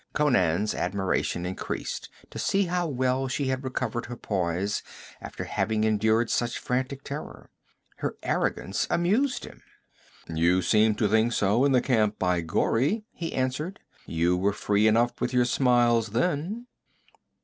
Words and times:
Conan's 0.13 0.73
admiration 0.73 1.45
increased 1.45 2.09
to 2.31 2.39
see 2.39 2.63
how 2.63 2.87
well 2.87 3.27
she 3.27 3.49
had 3.49 3.63
recovered 3.63 4.07
her 4.07 4.15
poise 4.15 4.81
after 5.21 5.43
having 5.43 5.83
endured 5.83 6.31
such 6.31 6.57
frantic 6.57 7.03
terror. 7.03 7.51
Her 7.97 8.15
arrogance 8.23 8.87
amused 8.89 9.45
him. 9.45 9.61
'You 10.27 10.63
seemed 10.63 10.97
to 10.97 11.07
think 11.07 11.33
so 11.33 11.65
in 11.65 11.71
the 11.71 11.81
camp 11.81 12.17
by 12.17 12.41
Ghori,' 12.41 13.03
he 13.13 13.31
answered. 13.33 13.79
'You 14.07 14.35
were 14.37 14.53
free 14.53 14.87
enough 14.87 15.21
with 15.21 15.33
your 15.35 15.45
smiles 15.45 16.07
then.' 16.07 16.65